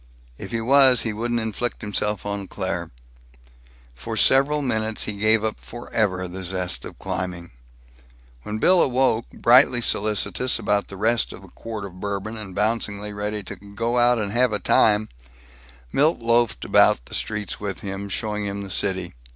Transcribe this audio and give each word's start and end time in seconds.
If 0.39 0.49
he 0.49 0.61
was, 0.61 1.03
he 1.03 1.13
wouldn't 1.13 1.39
inflict 1.39 1.81
himself 1.83 2.25
on 2.25 2.47
Claire. 2.47 2.89
For 3.93 4.17
several 4.17 4.63
minutes 4.63 5.03
he 5.03 5.13
gave 5.19 5.43
up 5.43 5.59
forever 5.59 6.27
the 6.27 6.43
zest 6.43 6.85
of 6.85 6.97
climbing. 6.97 7.51
When 8.41 8.57
Bill 8.57 8.81
awoke, 8.81 9.29
brightly 9.31 9.79
solicitous 9.79 10.57
about 10.57 10.87
the 10.87 10.97
rest 10.97 11.31
of 11.31 11.43
the 11.43 11.49
quart 11.49 11.85
of 11.85 11.99
Bourbon, 11.99 12.35
and 12.35 12.55
bouncingly 12.55 13.13
ready 13.13 13.43
to 13.43 13.55
"go 13.55 13.99
out 13.99 14.17
and 14.17 14.31
have 14.31 14.53
a 14.53 14.57
time," 14.57 15.07
Milt 15.91 16.17
loafed 16.17 16.65
about 16.65 17.05
the 17.05 17.13
streets 17.13 17.59
with 17.59 17.81
him, 17.81 18.09
showing 18.09 18.45
him 18.47 18.63
the 18.63 18.71
city. 18.71 19.13